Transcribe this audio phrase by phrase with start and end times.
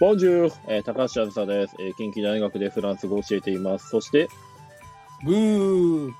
[0.00, 1.94] ボンジュール、えー、高橋あずさです、えー。
[1.94, 3.88] 近畿大学でフランス語を教えています。
[3.88, 4.28] そして、
[5.24, 6.12] ブー。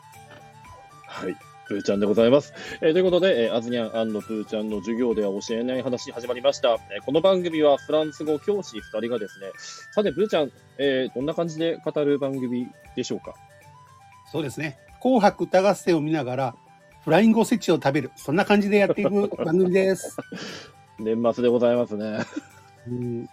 [1.07, 1.37] はい。
[1.69, 2.53] プーちゃんでございます。
[2.81, 6.71] えー、ということで、えー、アズニャンプーちゃんの授業では教えない話始まりました。
[6.91, 9.47] えー、この番組はフランス語教師2人がですね、
[9.93, 12.67] さて、プーちゃん、えー、どんな感じで語る番組
[12.97, 13.35] でしょうか？
[14.33, 14.77] そうですね。
[15.01, 16.57] 紅白歌合戦を見ながら、
[17.05, 18.11] フライングおせちを食べる。
[18.17, 20.17] そんな感じでやっていく番組です。
[20.99, 22.19] 年末でございますね。
[22.89, 23.29] うん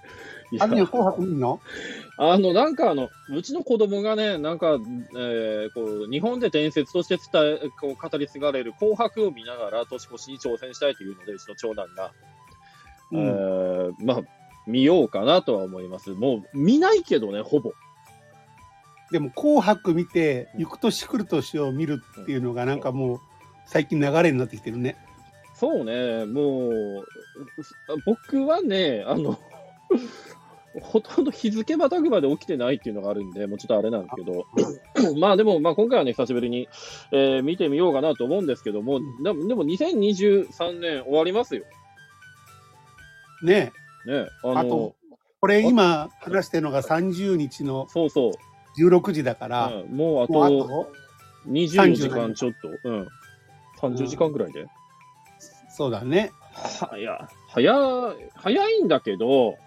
[0.60, 1.60] あ紅白見の？
[2.18, 4.78] あの、なんかあの、うちの子供がね、なんか、
[5.18, 12.12] えー、こう、日本で伝説として伝え、こう、語り継がれる紅白を見ながら年越しに挑戦したいというので、うちの長男が、
[13.12, 14.22] うん、えー、まあ、
[14.66, 16.12] 見ようかなとは思います。
[16.12, 17.74] もう、見ないけどね、ほぼ。
[19.12, 23.20] でも、紅白見て、行く年来る年を見るっていうのが、なんかもう、
[23.66, 24.96] 最近流れになってきてるね。
[25.54, 27.06] そうね、もう、
[28.06, 29.38] 僕はね、あの、
[30.82, 34.46] ほとんど日付またぐまで起きてないっていうのがあるんで、もうちょっとあれなんですけど、
[35.20, 36.68] まあでも、まあ今回はね、久しぶりに、
[37.12, 41.64] えー、見てみようかなと思うんですけども、でもでも2023年終わりますよ。
[43.42, 43.72] ね
[44.06, 44.12] え。
[44.12, 44.96] ねあのあと、
[45.40, 48.32] これ今話してるのが30日のそうそう
[48.82, 50.92] 16時だから、うん、もうあと
[51.48, 53.08] 20時間ちょっと、うん、
[53.80, 54.62] 30時間ぐらいで。
[54.62, 54.68] うん、
[55.70, 56.32] そうだね。
[56.56, 59.58] はや、早、早いんだけど、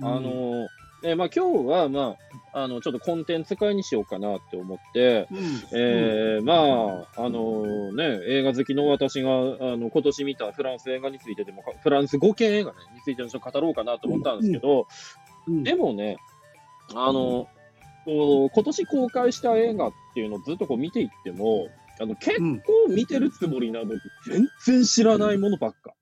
[0.00, 0.68] あの、
[1.04, 2.16] えー、まあ、今日は、ま
[2.52, 5.38] あ、あの、ちょっとコンテンツ会にしようかなって思って、うん、
[5.72, 9.32] えー、まあ、あのね、映画好きの私が、あ
[9.76, 14.86] の、今年見たフランス映画についてでも、フランス5件映画、ね、についてちょっと語ろうかなと思ったんですけど、
[15.48, 15.54] うん。
[15.54, 16.18] うん、でもね、
[16.94, 17.48] あの、
[18.04, 21.68] こう今年公開した映画っていうのをずっとこう見ていっても、
[22.00, 25.94] あの結構見てるつもりなのに、全然知らないものばっか。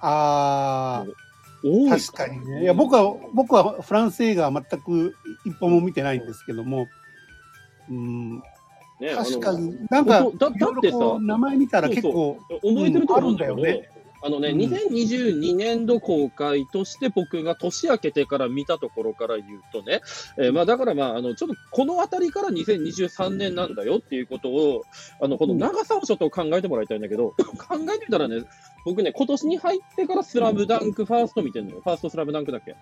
[0.00, 1.29] ああ。
[1.62, 2.62] 確かにね。
[2.62, 6.86] いや、僕は、僕はフランス映画は全く一本も見てないんですけども、
[7.90, 8.36] うん、
[9.00, 10.50] ね、確かに、なんか、だだっ
[10.80, 13.90] てさ、名前見たら結構、覚えてると思うんだよね。
[14.22, 20.02] あのね、うん、2022年度公開として僕が年明けてから見たところから言うとね、
[20.36, 24.82] えー、まあだからまあ、あの、ちょっとこの辺りから2023年なんだよっていうことを、
[25.22, 28.42] あの、この長さをちょっと考えてもらいたいんだけど、考えてみたらね、
[28.84, 31.80] 僕ね、今年に入ってからスラムダンクファースト見てるのよ。
[31.82, 32.74] ファーストスラムダンクだっけ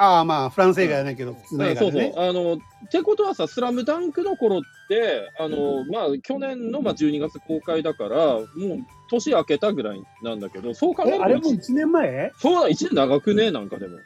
[0.00, 2.28] ああ、まあ、フランス映画やないけど、普通の映画、ね、そうそう。
[2.28, 2.58] あの、っ
[2.90, 8.46] てことはさ、スラムダンクの頃って、あの、まあ、去年の、まあ、12月公開だから、もう、
[9.10, 11.24] 年明けたぐらいなんだけど、そう考えると。
[11.24, 12.32] あれも1年前？
[12.38, 13.98] そうだ、1年長くね、なんかでも。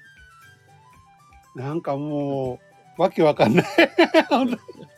[1.54, 2.59] なんかも
[2.98, 3.64] う、わけわかんない。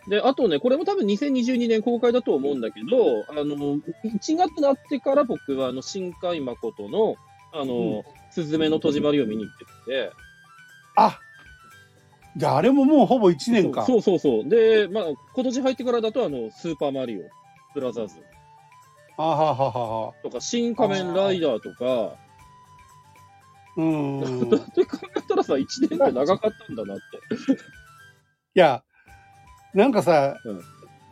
[0.08, 7.16] で、あとね、これも多分2022年公開だと思うんだけど、あの、1月になってから僕は、あの、新海誠の、
[7.52, 10.12] あの、すずめの戸締まりを見に行ってて、
[10.96, 11.18] あ
[12.36, 13.84] じゃああれももうほぼ1年か。
[13.86, 15.04] そうそうそうで、まあ、
[15.34, 17.22] 今年入ってからだと、あの、スーパーマリオ、
[17.74, 18.16] ブラザーズ。
[19.16, 20.12] あはははは。
[20.22, 22.16] とか、新仮面ライダーとか。
[23.76, 24.50] うん。
[24.50, 27.02] だって考えたらさ、1年って長かったんだなって。
[27.52, 27.56] い
[28.54, 28.82] や、
[29.74, 30.60] なんかさ、うん、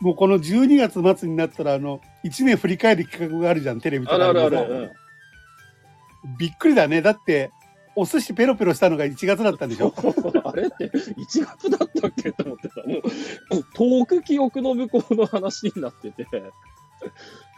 [0.01, 7.03] もうこの12月末になったら、あの、1年振り返る企画があるじゃん、テレビとかあるあるある、うん、びっくりだね。
[7.03, 7.51] だって、
[7.95, 9.93] お寿司ペロペロしたのが1月だったんでしょ？
[10.45, 16.25] あれって1月だったっけと思ってさ、もう遠く記憶の向こうの話になってて。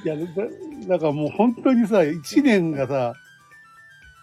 [0.05, 0.23] いや、だ
[0.89, 3.15] だからもう本当にさ、1年がさ、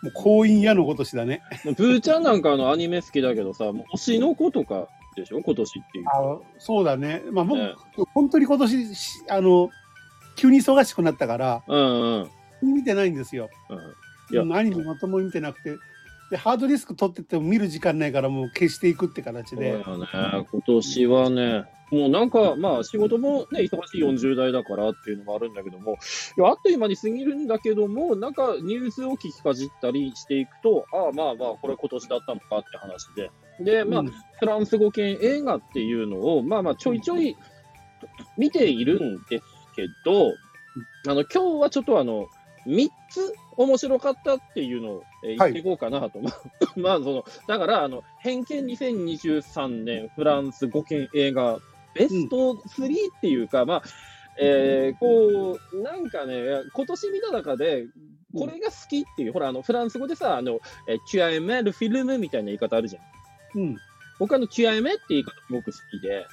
[0.04, 1.44] もう婚姻屋のごとしだね。
[1.64, 5.42] ブーちゃんなんかのアニメ好きだけどさ、もう推しの子とかでしょ？
[5.42, 6.06] 今年っていう。
[6.08, 7.22] あそうだね。
[7.32, 7.74] まあ僕、ね、
[8.14, 8.88] 本当に今年、
[9.30, 9.70] あの、
[10.36, 12.30] 急に忙しくなったから、うん
[12.62, 12.76] うん。
[12.76, 13.50] 見てないんですよ。
[13.70, 15.76] うん、いや、アニメまともに見てなくて、
[16.32, 19.74] でハードディスク取ってても見る時間ないからもう消していくって形で。
[19.74, 25.98] ね、今年はね、もうなんか、まあ仕事もね、忙しい40代だからっていうのもあるんだけども、
[26.38, 33.30] いやあっという間に過ぎるんだけども、なんかニュースを聞きかじったりしていくと、ああまあまあ、これ今年だったのかって話で。
[33.60, 37.36] で、まあ、うん、フランス語系映画っていうのを、まあまあちょいちょい
[38.38, 39.44] 見ているんです
[39.76, 40.32] けど、
[41.10, 42.30] あの、今日はちょっとあの、
[42.66, 46.20] 3つ面白かったっていうのを、えー、言っていこうかなと。
[46.20, 46.26] は
[46.76, 51.60] い、まあ、その、だから、あの、偏見2023年フランス5件映画
[51.94, 52.88] ベスト3
[53.18, 53.84] っていうか、うん、まあ、
[54.40, 56.36] えー、こう、なんかね、
[56.74, 57.86] 今年見た中で、
[58.34, 63.00] これが好きっていう、うん、ほら、あの、フランス語でさ、あの、えキュアエメルフィルムみたいな言い方あるじゃ
[63.58, 63.60] ん。
[63.60, 63.78] うん。
[64.20, 66.26] 僕あの、キュアエメって言い方すごく好きで、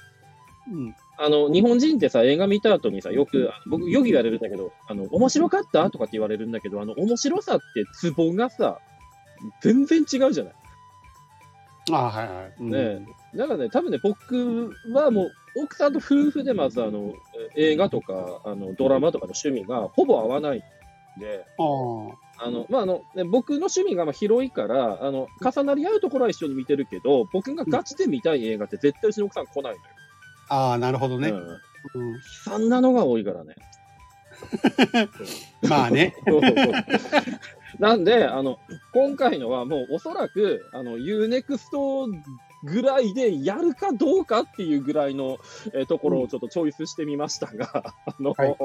[0.72, 0.94] うん。
[1.18, 8.78] あの、日本人ってさ、映画見た後にさ、よく、僕、よく言われるんだけど、あの、面白かったとかって言われるんだけど、あの、面白さってツボがさ、
[9.60, 10.54] 全然違うじゃない。
[11.90, 12.54] あはいはい。
[12.60, 17.14] うん、ね、だからね、多分ね、僕はもう、奥さんと夫婦でまずあの
[17.56, 21.44] 映画とかあのドラマとかの趣味がほぼ合わないんで、
[22.38, 29.80] あのまああのね、僕の趣味がまあ広いからあの、重なり合うところは一緒に見てるけど、僕がガチで見たい映画って絶対うちの奥さん来ないのよ。
[30.48, 31.30] ああ、なるほどね。
[31.30, 32.12] うん。
[32.12, 33.54] 悲惨なのが多いからね。
[35.68, 36.14] まあね。
[37.78, 38.58] なんで、あの、
[38.92, 42.12] 今回のはもうおそらく、あの、UNEXT
[42.64, 45.38] ぐらいでやるかどうかっていうぐらいの、
[45.74, 48.56] えー、ところをちょっとチョイスしてみましたが、 あの、はい、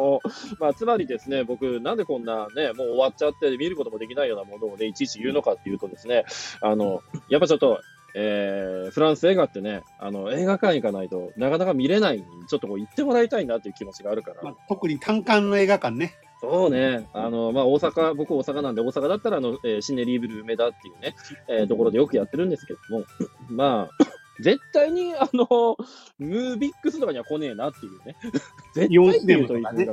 [0.59, 6.25] まあ、つまりですね、僕、なんでこんなね、もう終わっちゃって見ることもできないようなものをね、いちいち言うのかっていうとですね、
[6.61, 7.81] あの、やっぱちょっと、
[8.15, 14.41] えー、フランス映画ってね、あの、映画館行かないとなかなか見れないちょっとこう行ってもらいたいなっていう気持ちがあるから。
[14.43, 16.13] まあ、特に単館の映画館ね。
[16.41, 17.07] そうね。
[17.13, 21.15] あの、まあ、大阪、僕大阪なんで、大阪だったら、あの、えー、シネリーブル梅田っていうね、
[21.47, 23.05] えー、ところでよくやってるんですけども、
[23.49, 24.05] まあ、
[24.39, 25.77] 絶対に、あの、
[26.17, 28.15] ムービックスとかには来ねえなっていうね。
[28.73, 29.83] 絶対っていうといいかな。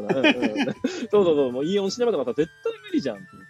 [1.11, 3.47] そうそうそう、もうイオンシネマとかさ、絶対無理じゃんっていう。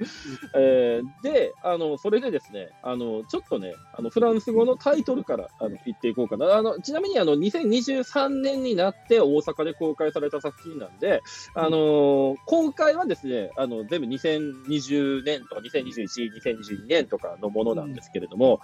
[0.54, 6.54] えー、で、あの、それでですね、あの、ちょっとね、あの、フランス語のタイトルから、あの、言っていこうかな。
[6.56, 11.22] あの、ちなみに、あの、2023年になって大阪で公開された作品なんで、
[11.54, 18.60] あの、公開はですね、あの、全部2020年とか2021、2022年とかのものなんですけれども、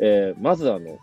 [0.00, 0.98] えー、まずあの、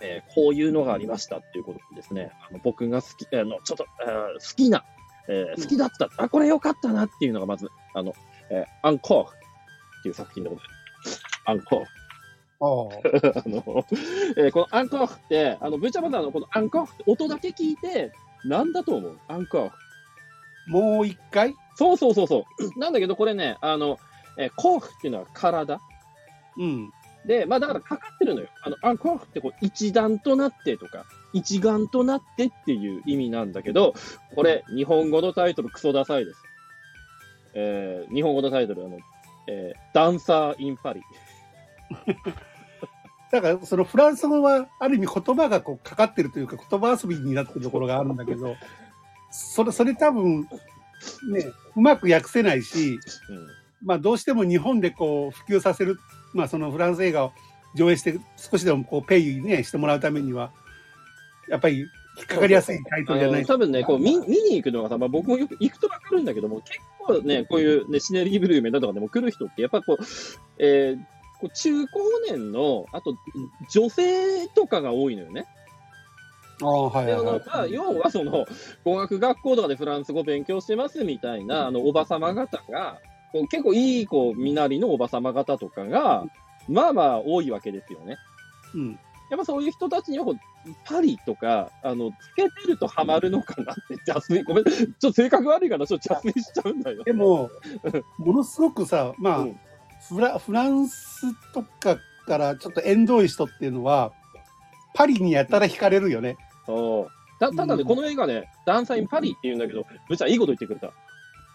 [0.00, 4.84] えー、こういうのがありましたっていうことですね、あの僕が好き、あの、ちょっと、えー、好きな、
[5.28, 8.14] えー、好きだった、あ、これ良かったなっていうのがまず、あの、
[8.50, 10.74] えー、アンコーフっていう作品でございま
[11.10, 11.22] す。
[11.46, 11.90] アンコーフ。
[12.58, 13.86] あの、
[14.36, 18.12] えー、このアンコーフって、あの、ブチャバザーのこのアンコーフって音だけ聞いて、
[18.44, 19.18] なんだと思う？
[19.28, 19.76] アンコーフ。
[20.70, 21.54] もう一回？
[21.74, 22.78] そうそうそうそう。
[22.80, 23.98] なんだけど、これね、あの、
[24.38, 25.80] えー、コーフっていうのは体？
[26.56, 26.90] うん。
[27.26, 28.48] で、まあだからかかってるのよ。
[28.62, 33.94] あの、アンコーフってこう一段となってとか、一丸となってっていう意味なんだけど、
[34.34, 36.42] これ、日本語のタイトルクソダサいです。
[37.54, 38.98] えー、日本語のタイトル、あの、
[39.48, 41.02] えー、ダンサー・イン・パリ。
[43.32, 48.56] だから、そのフランス語は、ある意味言葉がこうかかってるというか、言葉遊びになってるところがあるんだけど、
[49.30, 53.46] それ、それ多分、ね、うまく訳せないし、うん、
[53.84, 55.98] まあどうしても日本でこう普及させる
[56.32, 57.32] まあ、そのフランス映画を
[57.74, 60.50] 上映して少しでもこうペイ、ね、してもらうためには
[61.48, 61.86] やっぱり
[62.16, 70.04] 引っかかりやすいタイトルじゃない多分ね、こう見見に行くのがさ、まあ、僕もよく行くと分かるんだけども、結構ね、こういう、ね、シネリーブルーメンだとかでも来る人って、やっぱこう、
[70.58, 70.98] えー、
[71.40, 73.14] こう中高年の、あと
[73.70, 75.46] 女性とかが多いのよね。
[76.62, 78.46] あはいはい要はその
[78.82, 82.98] 語学学校とかでフランス語勉強してますみたいなあのおばさま方が
[83.36, 86.24] こう結構いいこう身なりのおばさま方とかが、
[86.68, 88.16] まあまあ多いわけですよね。
[88.74, 88.98] うん。
[89.30, 90.24] やっぱそういう人たちには
[90.84, 97.02] パリとか、あの、つけてるとハマるのかなって、 邪推、ごめん、ちょっと性格悪いから、ちょっと邪推しちゃうんだよ。
[97.04, 97.50] でも、
[98.18, 99.60] ものすごくさ、まあ、うん、
[100.08, 104.12] フラ、フランスとかからちょっと縁遠い人っていうのは、
[104.94, 106.36] パリにやったら惹かれるよね。
[106.64, 107.10] そう。
[107.38, 110.92] たただね、うん、この映画ね、ダンサー・イン・パリって言うんだけど、めっちゃいいこと言ってくれた。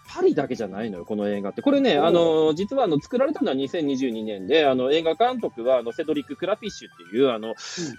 [0.06, 1.62] パリだけじゃないのよ、この映画って。
[1.62, 7.54] これね、あの、実はあの、作られたのは2022年で、あの、映画監督は、あの、セドリック・クラピッシュっていう、あの、うん、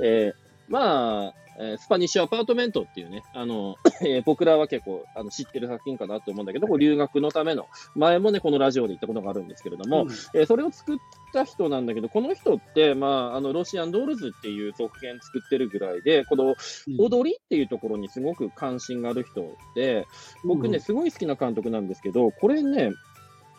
[0.06, 0.43] えー、
[0.74, 10.98] まあ、えー、スパニッシュアパートメントっていうね、あの、 えー、僕らは結構あの知ってる作品かなと思うんだけど、こう留学のための、前もね、このラジオで言ったことがあるんですけれども、うん、えー、それを作っ
[11.32, 16.56] た人なんだけど、この人って、まあ、あの、ロシアンドールズっていう続編作ってるぐらいで、この
[16.98, 20.08] 踊りっていうところにすごく関心がある人で、
[20.44, 22.90] 僕ね、すごい好きな監督なんですけど、これね、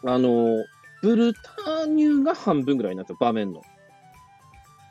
[0.05, 0.65] あの、
[1.01, 3.63] ブルターニュが半分ぐらいなんですよ、場面の。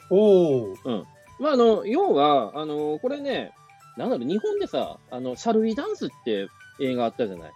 [0.09, 0.75] おお。
[0.85, 1.05] うん。
[1.39, 3.51] まあ、あの、要は、あの、これね、
[3.97, 6.47] なんだろう、日本でさ、あの、シャルウィダンスって
[6.79, 7.51] 映画あったじゃない。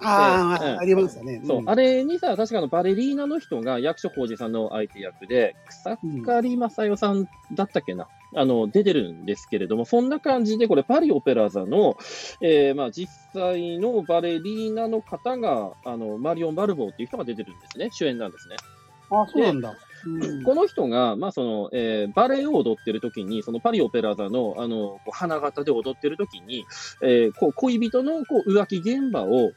[0.00, 1.40] ああ、うん、ありましたね。
[1.46, 11.96] そう、うん、あれにさ、確かのバレリーナの人が役所広司さんの相手役で、草刈正代さんだったっけな、うん、あの、出てるんですけれども、そんな感じで、これ、パリオペラ座の、
[12.42, 17.88] えー、まあ、実際のバレリーナの方が、あの、マリオン・バルボーっていう人が出てるんですね。
[17.90, 18.56] 主演なんですね。
[19.10, 19.74] あ、そうなんだ。
[20.44, 26.64] この人が、まあそのえー、バレエを踊ってる時に、そのパリオペラ座のあの花形で踊ってる時に、
[27.02, 29.52] えー、こう恋人のこう浮気現場を、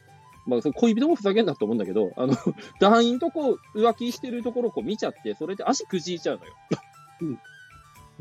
[0.46, 2.34] まあ、その恋人もふざけんなと思うんだけど、あの
[2.80, 6.52] 団員とこう浮気してるところをこう見ちゃって、それで足くじいちゃうのよ。
[7.22, 7.38] うん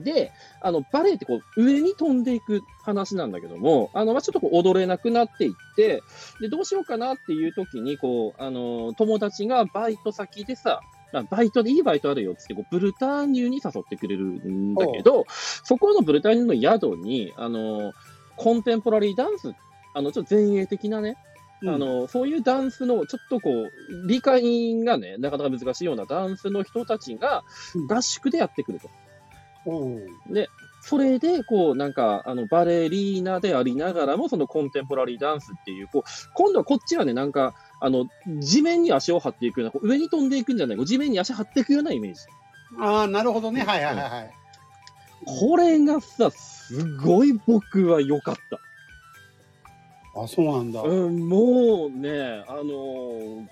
[0.04, 0.32] で、
[0.62, 6.02] あの、バレエってこう、上に飛んでいく話なんだけども、あの、まあ、ちょっとこう、踊れなくなっていって、
[6.40, 15.26] で、どうしようかなっていう時に、こう、あの、友達がバイト先でさ、まあ、バイトでいいバイトあるよっつって、こうブルターニュに誘ってくれるんだけど、
[15.64, 17.94] そこのブルターニュの宿に、あの、
[18.36, 19.54] コンテンポラリーダンス、
[19.94, 21.18] あの、ちょっと前衛的なね、
[21.68, 27.44] あの、そういうダンスの、ちょっとこう、理解がね、なかなか難しいようなダンスの人たちが
[27.90, 28.90] 合宿でやってくると。
[29.66, 29.86] う。
[30.32, 30.48] ん、で、
[30.82, 38.06] それで、こう、なんか、あの、バレリーナでありながらも、そのコンテンポラリーダンスっていう、こう、今度はこっちはね、なんか、あの、
[38.40, 42.22] 地面に足を張っていくような、上に飛んでいくんじゃない、地面に足張っていくようなイメージ。
[42.80, 43.64] ああ、なるほどね。
[43.64, 44.34] はいはいはいはい。
[45.26, 48.60] これがさ、すごい僕は良かった。
[50.22, 50.82] あ、そうなんだ。
[50.82, 53.50] うん、もうね、あのー、うん、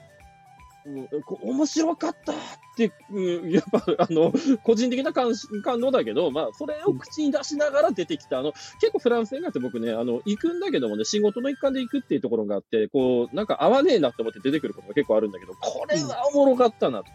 [1.42, 2.36] 面白かったっ
[2.76, 4.32] て、うん、やっぱ、 あの、
[4.64, 17.06] 個人的な感感動だけど、まあ、それを口に出しながら出てきた、あの、結構フランス映画って僕ね、あの、行くんだけどもね、仕事の一環で行くっていうところがあって、こう、なんか合わねえなって思って出てくることが結構あるんだけど、これはおもろかったなと。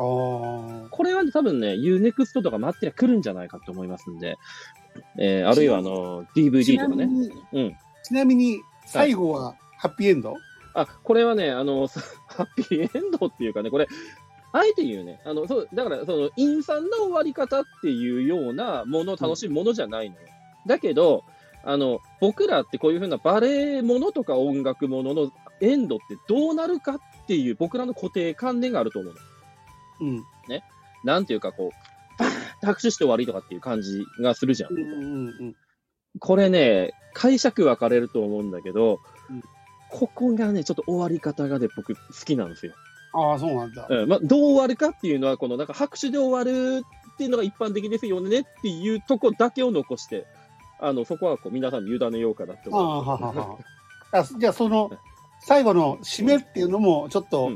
[0.00, 4.36] あこれは、ね、多分ね、UNEXT とか待ってりゃ来るんじゃないかと思いますんで、
[5.18, 7.08] えー、あるいはあの、DVD とかね。
[7.52, 7.76] うん。
[8.04, 10.40] ちなみに、最後はハッピーエンド、はい、
[10.74, 11.86] あ、これはね、あの、
[12.28, 13.88] ハッピーエンドっていうかね、これ、
[14.52, 20.22] あえて言うね、あの、そう、だから、その、陰惨な終わり方っていうようなものを楽しむものじゃないのよ。
[20.64, 21.24] うん、だけど、
[21.64, 29.20] あの、僕らってこういうふうなバレエものとか音楽もののエンドってどうなるかっていう僕らの固定観念があると思うの。
[30.00, 30.16] うん。
[30.48, 30.64] ね。
[31.04, 34.72] なんていうか、こう、バーンって拍手して終わりとかっていう感じがするじゃん。
[34.72, 35.56] うんうんうん。
[36.20, 39.42] これね、解釈分かれると思うんだけど、うん、
[39.90, 42.74] ここがね、ちょっと終わり方がね、僕好きなんですよ。
[43.12, 43.86] ああ、そうなんだ。
[43.88, 50.26] うん、まあ、どう終わるかっていうのは、このなんか拍手で終わるっていうのが一般的ですよねっていうとこだけを残して、
[50.78, 52.82] あの、そこはこう皆さんに委ねようかなって思う。
[52.82, 53.58] あはは
[54.12, 54.90] あじゃあ、その、
[55.40, 57.52] 最後の締めっていうのも、ちょっと、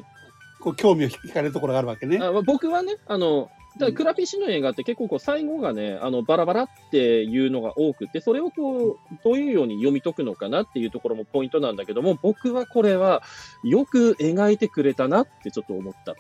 [0.61, 2.19] こう、興味を引かれるところがあるわけね。
[2.21, 13.23] あ僕はね、あの、だクラピッシュの映画って結構こう最後がね、あのバラバラっていうのが多くて、それをこう、どういうように読み解くのかなっていうところもポイントなんだけども、僕はこれは
[13.65, 16.15] よく描いてくれたなってちょっと思った。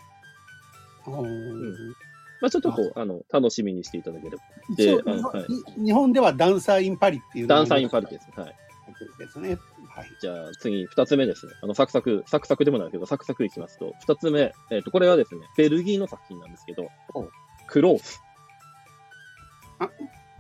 [1.10, 1.90] うん、
[2.40, 4.42] まあ、ちょっとこう、あの、楽しみにしていただければ。
[4.76, 5.46] で、は
[5.78, 8.28] い、日本ではダンサーインパリっていうダンサーインパリです。
[8.34, 8.54] はい。
[9.18, 9.58] ですね。
[9.94, 10.16] はい。
[10.20, 11.52] じゃあ次、二つ目ですね。
[11.62, 16.88] あの、サクサク、サクサクでもないけど、サクサクいきますと、二つ目、えっ、ー、と、これはですね、ベルギーの作品なんですけど、
[17.66, 18.22] クロース。
[19.78, 19.90] あ、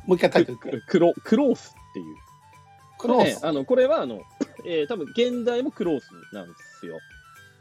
[0.06, 2.16] もう一回タイトルクロ、クロースっていう。
[2.98, 4.22] クロース、ね、あの、これは、あの、
[4.64, 6.98] えー、多分現代もクロースなんですよ。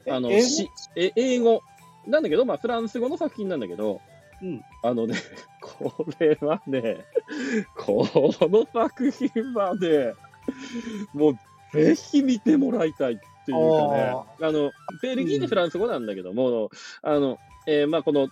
[0.07, 0.47] あの、英語？
[0.47, 1.61] しえ英語。
[2.07, 4.01] なんだけど、まあ、フランス語の作品なんだけど、
[4.41, 5.15] うん、あのね、
[5.61, 7.05] これはね、
[7.75, 8.07] こ
[8.41, 10.13] の作品はね、
[11.13, 11.39] もう
[11.73, 16.69] ぜひ見てもらいたいっていうかね、あの、ベルギーでフランス語なんだけども、うん、
[17.01, 17.37] あの、
[17.67, 18.29] えー、まあ、この、思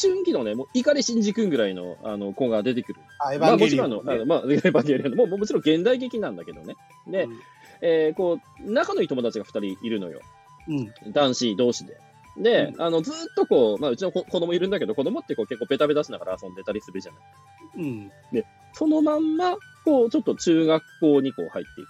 [0.00, 3.00] 春期のね、もう、碇シンジ君ぐらいの、あの、子が出てくる。
[3.18, 6.76] あ、エヴァンゲリオン、ね、まあ、もちろんあの、まあ、エヴァンゲリオンも、ももちろん現代劇なんだけどね。
[7.06, 7.40] で、うん、
[7.80, 10.20] えー、こう、仲のいい友達が二人いるのよ。
[10.68, 11.12] うん。
[11.12, 11.96] 男子同士で。
[12.36, 17.22] で、うん、あの、ずっとこう、まあ、うちの子供いるんだけど、子供ってこう結構ベタベタしながら遊んでたりするじゃない。
[17.76, 18.12] うん。
[18.32, 21.88] で、そのまんま、こう、ちょっと中学校にこう入っていく。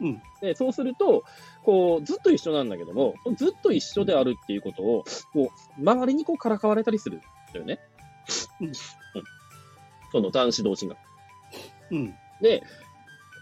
[0.00, 0.22] うん。
[0.40, 1.24] で、そうすると、
[1.62, 7.20] こう、ずっと一緒なんだけども、ずっと一緒であるっていうことを、こう、周りにこうからかわれたりするん
[7.52, 7.78] だよね。
[8.60, 8.66] うん。
[8.66, 8.72] うん。
[10.12, 10.96] その男子同士が。
[11.90, 12.14] うん。
[12.40, 12.62] で、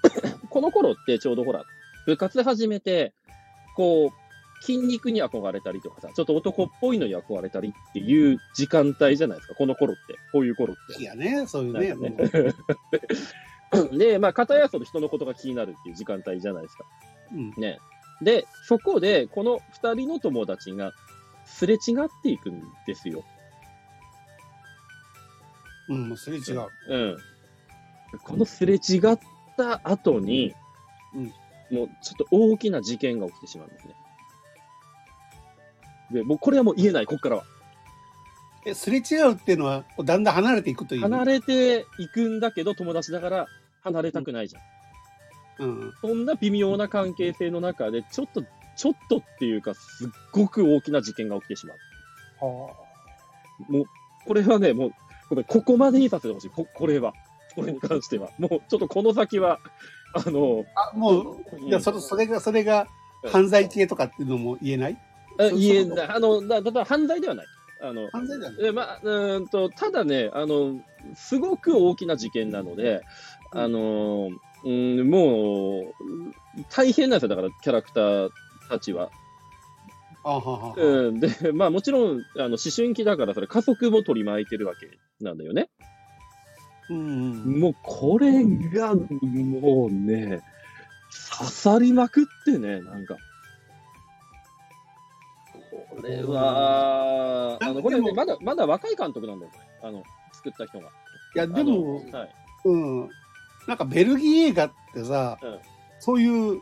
[0.50, 1.64] この頃ってちょうどほら、
[2.06, 3.12] 部活始めて、
[3.76, 4.22] こう、
[4.62, 10.16] 筋肉に憧れたりとかさ、ちょっと男っぽいのに憧れたりっていう時間帯じゃないですか、この頃って。
[10.32, 11.02] こういう頃って。
[11.02, 11.94] いやね、そういうね。
[11.94, 12.16] ね
[13.92, 16.84] で、まあ、片やその人のことが気になるっていう時間帯じゃないですか。
[17.32, 17.78] うん、ね。
[18.20, 20.92] で、そこで、この二人の友達が
[21.44, 23.24] すれ違っていくんですよ。
[25.88, 26.68] うん、すれ違う。
[26.88, 27.16] うん。
[28.22, 29.18] このすれ違っ
[29.56, 30.54] た後に、
[31.14, 33.94] うん、もうちょっと大きな事件が起きてしまうんですね。
[36.12, 37.44] で、もうこれはもう言えない、ここからは。
[38.64, 41.00] え、すれ違うっていうのは、だんだん離れていくという。
[41.00, 43.48] 離れていくんだけど、友達だから
[43.82, 44.60] 離れたくないじゃ
[45.64, 45.66] ん。
[45.66, 45.92] うん。
[46.00, 48.42] そんな微妙な関係性の中で、ちょっと、
[48.76, 51.76] ちょっとっていうか、すっごく大きな事件が起きてしまう。
[52.44, 53.72] はあ。
[53.72, 53.84] もう、
[54.26, 54.92] これはね、も
[55.30, 56.50] う、ここまでにさせてほしい。
[56.50, 57.12] こ、これは。
[57.54, 58.30] これに関しては。
[58.38, 59.58] もう、ちょっとこの先は、
[60.14, 62.86] あの、あ、もう、いや、それ、それが、それが、
[63.30, 64.98] 犯罪系とかっていうのも言えない？
[65.38, 66.08] 言えない。
[66.08, 67.46] あの、だ、だ、犯罪ではない。
[67.80, 68.72] あの、犯罪だね。
[68.72, 70.80] まあ、うんと、ただね、あの、
[71.14, 73.02] すごく大きな事件なので、
[73.54, 74.30] あの、
[74.64, 75.94] うん、もう、
[76.70, 78.30] 大変なんですよ、だから、キャラクター
[78.68, 79.10] たちは。
[80.24, 85.68] あははうん、で、 まあもちろん、あの、思春期だから、それ加速も取り巻いてるわけなんだよね。
[86.90, 90.42] うん、もう、これが、もうね、
[91.38, 93.16] 刺さりまくってね、なんか。
[95.90, 100.88] これは、あの、これ、ね、まだ、まだ若い監督なんだよ、あの、作った人が。
[101.34, 103.10] いや、でも、はい、うん。
[103.66, 105.58] なんかベルギー映画ってさ、うん、
[105.98, 106.60] そういう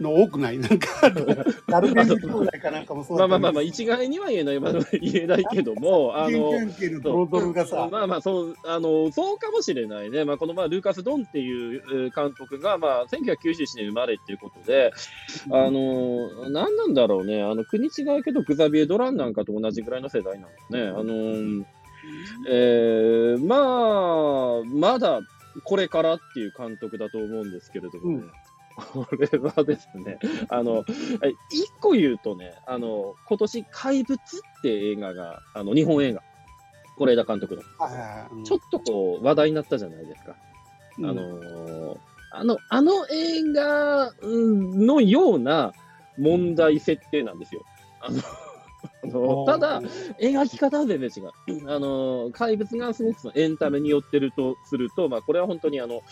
[0.00, 0.58] の多くない？
[0.58, 1.10] なんか、
[1.68, 6.52] ダルベン兄弟かなんかもそうまあまあまあまあ、一概には言えない、まあ、言えないけども、あの、
[7.90, 10.24] まあまあ、そう、あの、そうかもしれないね。
[10.24, 14.92] まあ、この、まあ、ルーカス・ドンっていう監督が、まあ、1991年生まれっていうことで、
[15.50, 17.42] あの、何なんだろうね。
[17.42, 20.88] あの、国違うけど、グザビエ・ドランなんかと同じぐらいの世代なんですね。
[20.88, 21.64] あの、
[22.48, 25.20] えー、まあ、まだ
[25.64, 28.18] これからっていう監督だと思うんですけれどもね。
[28.18, 28.32] うん
[28.76, 30.18] これはですね、
[30.50, 30.84] あの、
[31.50, 36.22] 一個言うとね、あの、今年怪物って映画が、あの、日本映画、
[36.98, 37.62] 是枝監督の、
[38.44, 40.36] ちょっとこう、話題になったじゃないですか。
[40.98, 41.98] うん、あの、
[42.32, 45.72] あの、あの映画のような
[46.18, 47.62] 問題設定なんですよ。
[48.00, 48.45] あの、あの
[49.02, 49.80] ただ、
[50.20, 51.70] 描き方は全然違う。
[51.70, 56.02] あの、怪物がすごくそのエンタメに寄ってるとすると、まあ、これは本当にあの、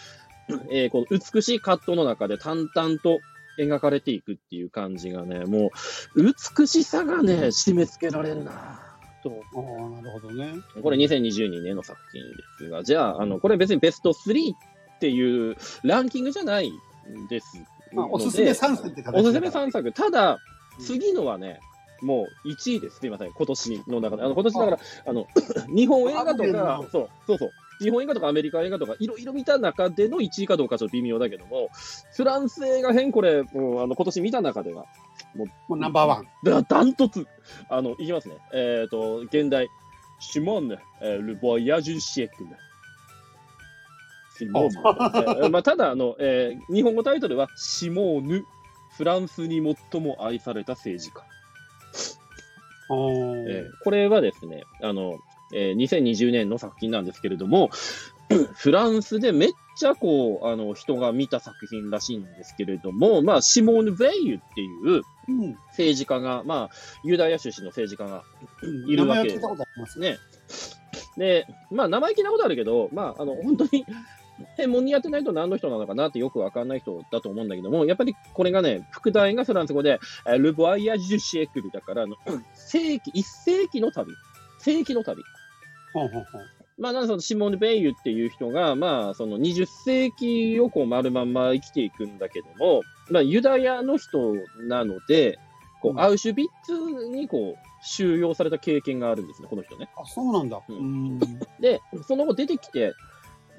[0.71, 3.21] えー、この美しいカットの中で淡々と
[3.59, 5.71] 描かれていくっていう感じがね、も
[6.15, 8.81] う、美しさがね、締め付けられるな
[9.23, 9.43] と。
[9.55, 10.55] ああ、なるほどね。
[10.83, 17.47] これ2022年の作品ですが、じゃあ、あの、これ別にベスト3っていうランキングじゃないんです。
[17.93, 19.93] まあ、おすすめ3作って形おすすめ3作。
[19.93, 20.39] ただ、
[20.81, 21.61] 次のはね、
[22.05, 22.97] もう1位です。
[22.97, 23.33] すみません。
[23.33, 24.23] 今年の中で。
[24.23, 25.27] あの、今年だから、あの、
[25.75, 27.51] 日本映画とか、そう、そうそう。
[27.81, 31.71] 日本映画とかアメリカ映画とかいろいろ見た中での1位かどうかちょっと微妙だけども、
[32.15, 34.85] フランス映画編、これ、うん、あの今年見た中では、
[35.35, 36.29] もう、もうナンバーワン。
[36.45, 37.27] だダントツ。
[37.69, 38.37] あの、いきますね。
[38.53, 39.69] えっ、ー、と、現代、
[40.21, 42.51] シモンヌ、えー、ルボイヤジュシエクル。
[44.39, 45.41] シモーヌ。
[45.45, 48.45] えー、まあ、ただ、あの、えー、日本語タイトルは、シモーヌ、
[48.97, 49.61] フランスに
[49.93, 51.25] 最も愛された政治家。
[52.91, 55.19] えー、これはですね、あの、
[55.55, 57.71] えー、2020年の作品なんですけれども、
[58.57, 65.03] フランスでめっちゃこう、あの、人が見た作品らしいんですけれども、まあ、シモーヌ・ベイユっていう
[65.69, 66.71] 政治家が、うん、まあ、
[67.03, 68.25] ユダヤ出身の政治家が
[68.89, 69.41] いるわけで
[69.87, 70.19] すね。
[71.17, 73.87] で、まあ、生意気なことあるけど、まあ、あの、本当に
[74.57, 80.01] 専門にやってないと何の人なのかなってよくわかんない人だと思うんだけども、やっぱりこれがね、副題がフランス語で、
[80.39, 82.17] ルボアイア・ジュシエクルだから、の
[82.55, 84.13] 世紀、一世紀の旅。
[84.59, 85.23] 世紀の旅。
[85.93, 86.43] ほうほうほう
[86.77, 94.35] まあ、なんそのシモンヌ・ベイユっていう人が、まあ、その20世紀をこう丸まんま生きていくんだけども、まあ、ユダヤの人
[94.69, 95.39] なので、
[95.81, 96.73] こう、アウシュビッツ
[97.11, 99.91] にこう、収容された経験があるんですね、この人ね。
[99.97, 100.61] あ、そうなんだ。
[100.69, 101.19] うん、
[101.61, 102.95] で、その後出てきて、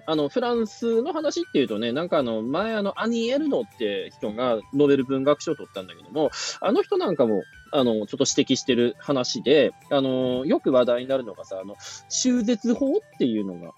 [0.07, 6.29] あの、フランスの話っていうとね、なんかあの、前あの、アニ・エルノって人がノーベル文学賞を取ったんだけども、
[6.61, 11.75] あの人なんかも、あの、ちょっと指摘してる話で、あの、よく話題になるのがさ、あの、
[12.09, 13.73] 中絶法っていうのが、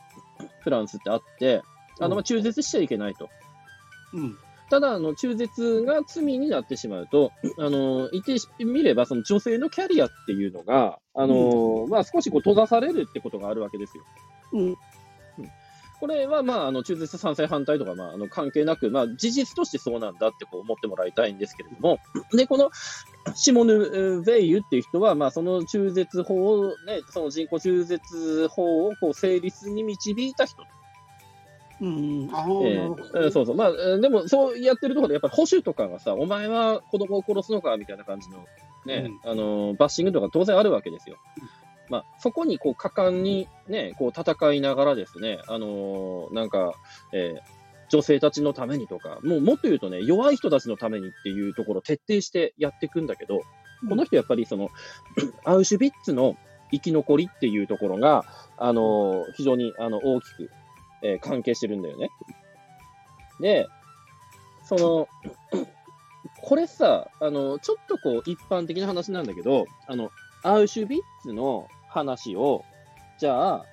[0.59, 1.61] フランスってあって、
[1.99, 3.29] あの、ま中絶しちゃいけないと。
[4.13, 4.37] うん。
[4.69, 8.35] ただ、あの、中絶が罪になってしまうと、あの、言って
[8.65, 14.03] みれば、その女性のキャリアっていうのが、あの、うん、まあ、少しこう閉ざされるってことがあるわけですよ。
[14.53, 14.77] うん。
[15.99, 21.99] これは、まあ、あの、中絶賛成反対とか、まあ、あの、関係なく、まあ、事実としてそうなんだってこう思ってもらいたいんですけれども、
[22.33, 22.69] で、この、
[23.35, 30.63] シモヌ・ヴェイユっていう人は、まあ、その中絶法をね、その人工中絶法をこう成立に導いた人。
[31.79, 33.55] うん、あえー、そうそう。
[33.55, 38.45] まあ、でも、そうやってるところで、やっぱり保守とかがさ、お前は子供を殺すのかみたいな感じの、
[38.85, 41.17] ね、うん、あの、バッシングとか当然あるわけですよ。
[41.89, 46.73] まあ、そこにこう果敢にね、こう戦いながらですね、あのー、なんか、
[47.13, 47.57] えー、
[47.89, 53.41] 女性たちのためにとか、もうもっと言うとね、弱い人たちのためにっていうところを徹底してやっていくんだけど、
[53.87, 54.69] この人やっぱりその、
[55.45, 56.35] アウシュビッツの
[56.71, 58.25] 生き残りっていうところが、
[58.57, 60.49] あのー、非常にあの大きく、
[61.03, 62.09] えー、関係してるんだよね。
[63.39, 63.67] で、
[64.63, 65.07] その、
[66.43, 70.11] これさ、あの、ちょっとこう一般的な話なんだけど、あの、
[70.43, 71.67] アウシュビッツの
[71.97, 72.63] 話を、
[73.17, 73.65] じゃあ、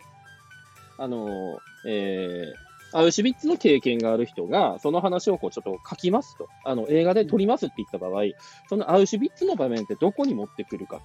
[0.97, 8.23] あの、えー、アウシュビッツの経験がある人が、その話をこうちょっと書きますと、あの、映画で撮りますって言った場合、
[8.69, 11.03] そのアウシュビッツの場面ってどこに持ってくるか。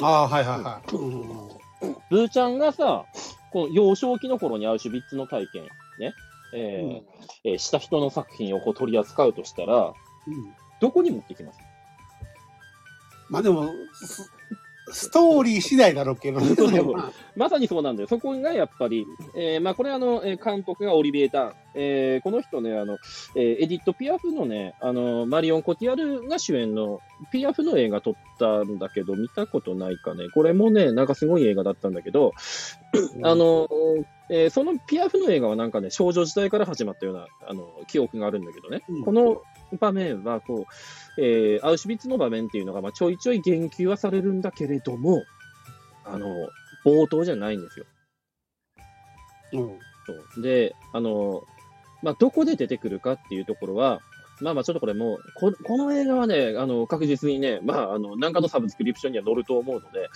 [0.00, 0.90] ああ、はいはいはい。
[2.08, 3.04] ブーちゃんがさ、
[3.52, 5.64] この幼少期の頃にアウシュビッツの体験、
[5.98, 6.14] ね、
[6.54, 7.06] えー、うん、
[7.44, 9.92] えー、した人の作品をこう取り扱うとしたら、
[10.26, 11.58] うん、どこに持ってきます？
[13.28, 13.70] まあでも、
[14.92, 16.82] ストーリー次第だろうけど、ね、
[17.36, 18.08] まさにそうなんだよ。
[18.08, 21.52] そこがやっぱり、えー、まあこれあの、監督がオリビエタン。
[21.74, 22.98] えー、この人ね、あの、
[23.36, 27.00] えー、エディット・ピアフのね、あの、マリオン・コティアルが主演の
[27.30, 30.28] ピアフの映画撮ったんだけど、見たことないかね。
[30.34, 32.32] これもね、なんかすごい映画だったんだけど、
[33.22, 33.68] あの、
[34.28, 38.82] えー、そのピアフの映画はなんかね、少女時代から始まったような、あの、記憶があるんだけどね。
[38.88, 39.42] うん、この
[39.78, 40.66] 場面は、こ
[41.18, 45.22] う、えー、アウシュビッツの場面っていうのが、まあ、ちょいちょい言及はされるんだけれども、
[46.04, 46.26] あの、
[46.84, 47.86] 冒頭じゃないんですよ。
[49.52, 49.78] うん。
[50.06, 51.42] そうで、あの、
[52.02, 54.00] まあ、どこで出てくるかっていうところは、
[54.40, 60.08] まあまあちょっとこれもう、ここの映画はね、あの、確実にね、まあ、あの、何かのサブスクリプションには載ると思うので、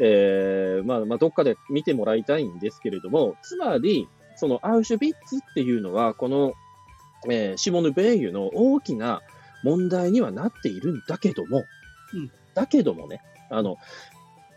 [0.00, 6.54] えー、まあまあどっかで見てもらいたいんですけれども、つまり、そのアウシュビッツっていうのは、この、
[7.28, 9.22] えー、シモヌ・ベイユの大きな
[9.62, 11.64] 問題にはなっているんだけども、
[12.14, 13.76] うん、だけどもね、あの、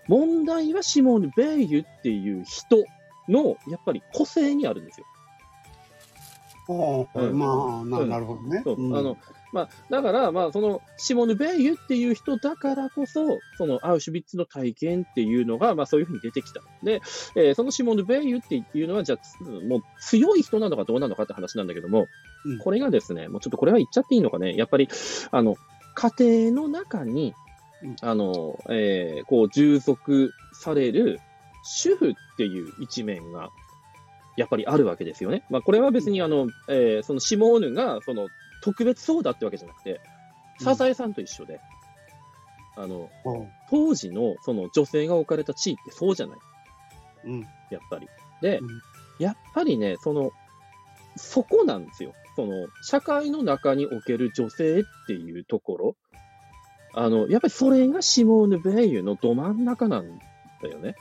[0.07, 2.83] 問題はシモヌ・ベイユっていう人
[3.27, 5.05] の、やっぱり個性にあるんですよ。
[6.67, 8.61] うん、まあな、なるほどね。
[8.63, 9.17] そう、あの
[9.53, 16.61] まあ、だから、まあ、そのシモヌ・ベイユっていう人だからこそ、そのアウシュビッツの体験っていうのが、まあ、そういうふうに出てきた。
[16.81, 17.01] で、
[17.35, 22.07] えー、そのシモヌ・ベイユっていうのは、じゃあ、もう強い人なのかどうなのかって話なんだけども、
[22.45, 24.89] うん、これがですね、もうちょっとこれは言っちゃっていいのかね、やっぱり、
[25.29, 25.55] あの、
[25.93, 27.35] 家庭の中に、
[28.01, 31.19] あの、えー、こう、従属される
[31.63, 33.49] 主婦っていう一面が
[34.35, 35.43] やっぱりあるわけですよね。
[35.49, 38.27] まあ、これは別にあの、えー、そのシモーヌがその
[38.63, 40.01] 特別そうだってわけじゃなくて、
[40.59, 41.59] サザエさんと一緒で、
[42.75, 43.09] あの、
[43.69, 46.37] 当時のその女性が置かれた地位ってそうじゃない。
[47.25, 47.41] うん。
[47.69, 48.07] やっぱり。
[48.41, 48.67] で、うん、
[49.19, 50.31] やっぱりね、その、
[51.15, 52.13] そこなんですよ。
[52.35, 55.95] その、社会の中における女性っていうところ。
[56.95, 60.19] あの、やっぱりそれがシモーヌ・ベイユのど真ん中なん
[60.61, 60.95] だよね。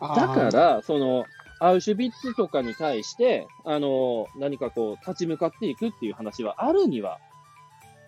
[0.00, 1.24] だから、その、
[1.60, 7.18] アウシュビッツとかに対して、あの、何かこう、立ち向かっていくっていう話はあるには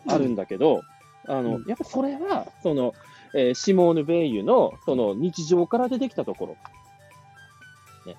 [0.07, 0.83] あるんだけど、
[1.27, 2.95] うん、あの、やっぱそれは、その、
[3.35, 6.57] えー、シモーヌ・ベイユの、その日常から出てきたところ。
[8.07, 8.17] ね。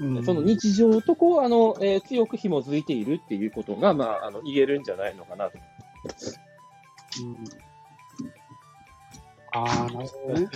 [0.00, 5.58] うん、その日常とこう、あの、えー、強く紐づいているっていうことが、まあ、あの、言えるんじゃないのかなと。
[7.22, 7.36] うん、
[9.52, 10.48] ああ、なるほどね。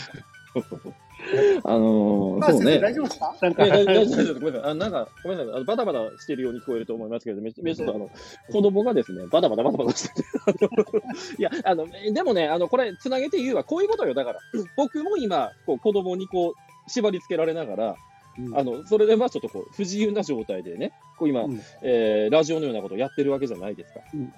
[1.65, 2.79] あのー、そうね。
[2.81, 3.37] 大丈夫ですか？
[3.41, 3.67] なんか。
[3.67, 4.35] 大丈夫です。
[4.35, 4.71] ごめんなさい。
[4.71, 5.55] あなんか、ごめんなさい。
[5.55, 8.11] あのバタバタしてるように聞こえると思いますけど、めちゃめちゃあの、
[8.51, 10.23] 子供がですね、バタバタバタバタしてて、
[11.39, 14.15] いや、あの、でもね、あの、これ、つなげて言うは、こういうことよ。
[14.15, 14.41] だから、
[14.77, 17.97] 僕も今、こう、子供にこう、縛り付けられながら、
[18.39, 24.01] うん、あの、それでまあちょっとこう、不自由な状態でね、こう今、うん、えー、ラジオのようなことをやってるわけじゃないですか。
[24.15, 24.31] うんうん、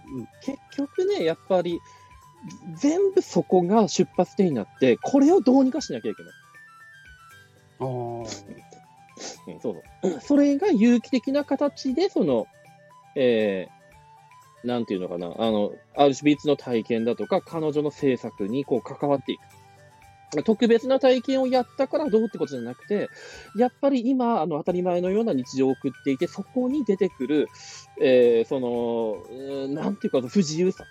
[0.43, 1.79] 結局ね、やっぱり、
[2.77, 6.33] 全部そこが出発点になって、これをどうにかしなきゃいけない。
[7.81, 10.21] あうん、そうそう。
[10.21, 12.47] それが有機的な形で、その、
[13.17, 19.41] えー、なんていうのかな、あの、アルシュビッツの体験だとか、彼女の制作にこう関わっていく。
[20.43, 23.09] 特別な体験をやったからどうってことじゃなくて、
[23.57, 27.49] やっぱり今、あの、当たり前のような日常を送っていて、そこに出てくる、
[28.01, 30.85] えー、その、なんていうか、不自由さ。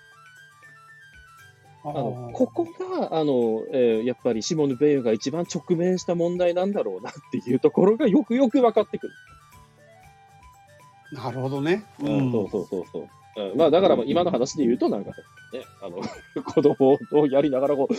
[1.85, 9.13] あのここがあの、えー、やっぱりシモヌ・ベイユが一番直面した問題なんだろうなっていうところがよくよく分かってくる。
[11.11, 11.83] なるほどね。
[11.99, 13.09] うん、そうそうそうそう。
[13.35, 15.97] うん、まあだから今の話で言うと、なんかね、あの、
[16.43, 17.93] 子供をやりながらこう、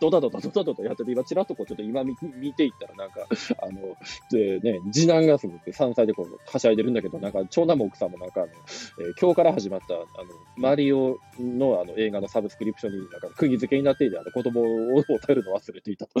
[0.00, 3.26] ドタドタドタドタやってて、今ちらっとこう、ちょっと今見見ていったら、なんか、
[3.62, 3.96] あの、
[4.30, 8.52] でね、次男がすごく3歳でこう、はしゃいでるんだけど、なんか、長男も奥さんもなんか、あの、
[9.00, 10.04] えー、今日から始まった、あの、
[10.56, 16.12] マリオのあの映画のサブスクリプションになんか、釘付けになっていて、あの、子供を与えるの忘れていたと。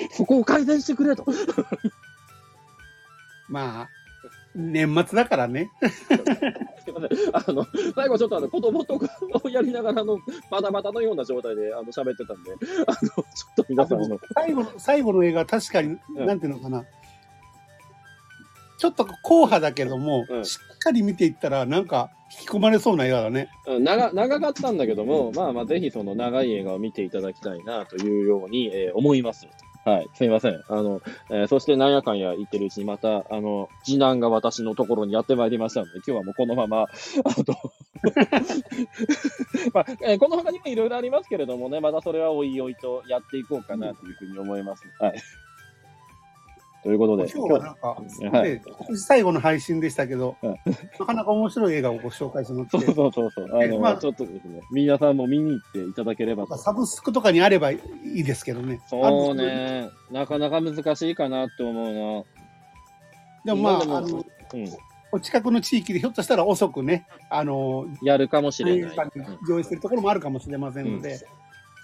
[0.12, 1.24] そこを改善してくれと。
[3.48, 3.88] まあ、
[4.54, 5.70] 年末だからね。
[5.80, 7.36] すみません。
[7.36, 9.08] あの、最後ちょっとあの、子供とか
[9.44, 10.18] をやりながらの、
[10.50, 12.52] バタバタのような状態で、あの、喋ってたんで、
[12.86, 14.18] あの、ちょっと皆さんの。
[14.34, 16.84] 最後の、最後の映画確かに、うん、なんていうのかな。
[18.78, 23.48] ちょっと硬派だけども、うん、しっかり見ていったら、なんか、引き込まれそうな映画だね。
[23.66, 29.46] うん、長長かったんだけども、まあまあ、ぜひその長い映画を見ていただきたいなというように、えー、思います。
[29.84, 30.62] はい、すみません。
[30.68, 36.86] あの、えー、そしてなんやかんや言ってるうちにまた、あの、次男が私のところにやってまいりましたので、今日はもうこのまま、あ
[37.44, 37.54] と
[39.72, 44.84] まあ、えー、この他にもいろいろありますけれどもね、またそれはおいおいとやっていこうかなというふうに思います。
[44.98, 45.22] はい。
[46.82, 47.30] ということで。
[47.30, 47.88] 今日はなんか、
[48.32, 48.60] はい、
[48.96, 50.36] 最後の配信でしたけど、
[50.98, 52.78] なかなか面白い映画をご紹介するのって。
[52.78, 53.62] そうそうそうそう。
[53.62, 57.80] あの、まあ、ちょっとですね、皆さんも見に行っていただければサブスクとかにあればい
[58.14, 58.80] いですけどね。
[58.88, 59.90] そうね。
[60.10, 62.24] なかなか難しいかなって思うな。
[63.44, 64.68] でもまあ、あの、うん。
[65.12, 68.96] お近くの地域でひょっとしたら遅くね、あの、やるかもしれない。
[69.46, 71.18] 上映するところもあるかもしれませんので、うん、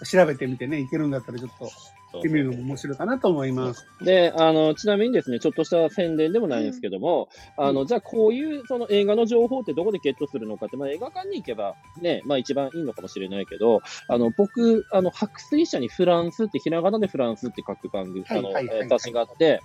[0.04, 1.70] 調べてみてね、いけるんだったらちょっと
[2.18, 3.86] ってみるのも面白いかなと思います。
[4.00, 7.28] で、あの、ちなみにですね、ちょっとした宣伝でもないんですけども、
[7.58, 18.52] うん、あの、じゃあこういうその映画の情報ってどこでゲットするのかって、まあ映画館に行けばね、まあ一番いいのかもしれないけど、あの、僕、あの、白水社にフランスってひらがなでフランスって書く番組、あの、
[18.88, 19.60] 雑誌があって、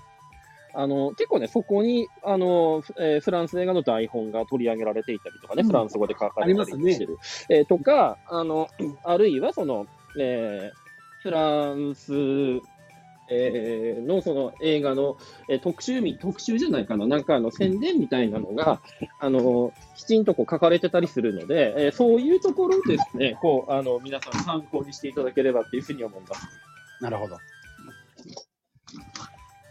[0.73, 7.15] あの、結構ね、そこに、あの、えー、フランス映画の台本が取り上げられていたりとかね、うん、フランス語で書かれたりしてる。
[7.15, 8.69] ね、えー、とか、あの、
[9.03, 9.85] あるいはその、
[10.19, 12.13] えー、フランス
[13.33, 18.81] えー、のその映画の、えー、特集み、特集じゃないかな、なんかあの宣伝みたいなのが、
[19.21, 26.47] あの、きちんとこう書かれてたりするので、えー、そういうところですね、こう、あの、皆さん参考にしていただければっていうふうに思います。
[26.99, 27.37] なるほど。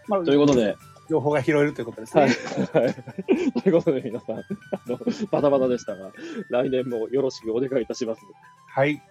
[0.08, 0.74] まあ、ということで、
[1.10, 2.22] 情報が拾えるということですね。
[2.22, 2.84] はい。
[2.84, 2.94] はい、
[3.62, 4.42] ということで、皆さん、あ
[4.86, 4.98] の、
[5.30, 6.12] バタバタでしたが、
[6.48, 8.22] 来年もよろしくお願いいたします。
[8.68, 9.02] はい。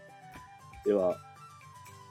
[0.89, 1.15] では、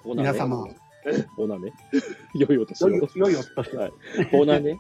[0.05, 0.65] 皆様、
[1.37, 1.73] オナネ
[2.37, 2.91] 良いお年を。
[3.17, 3.81] 良いお年を。
[3.81, 3.93] はい。
[4.33, 4.79] オナネ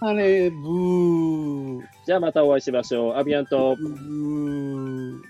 [0.00, 1.82] あれ、ブー。
[2.04, 3.14] じゃあまたお会いしましょう。
[3.14, 3.76] アビアント。
[3.76, 5.22] ブー。